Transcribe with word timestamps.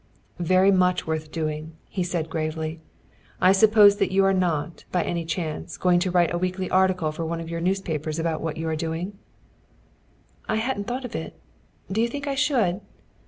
"Very 0.39 0.71
much 0.71 1.05
worth 1.05 1.31
doing," 1.31 1.73
he 1.87 2.01
said 2.01 2.27
gravely. 2.27 2.79
"I 3.39 3.51
suppose 3.51 4.01
you 4.01 4.25
are 4.25 4.33
not, 4.33 4.83
by 4.91 5.03
any 5.03 5.23
chance, 5.25 5.77
going 5.77 5.99
to 5.99 6.09
write 6.09 6.33
a 6.33 6.39
weekly 6.39 6.71
article 6.71 7.11
for 7.11 7.23
one 7.23 7.39
of 7.39 7.49
your 7.51 7.61
newspapers 7.61 8.17
about 8.17 8.41
what 8.41 8.57
you 8.57 8.67
are 8.67 8.75
doing?" 8.75 9.19
"I 10.49 10.55
hadn't 10.55 10.87
thought 10.87 11.05
of 11.05 11.15
it. 11.15 11.39
Do 11.91 12.01
you 12.01 12.07
think 12.07 12.25
I 12.25 12.33
should?" 12.33 12.81